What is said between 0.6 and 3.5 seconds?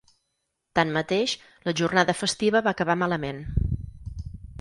Tanmateix, la jornada festiva va acabar malament.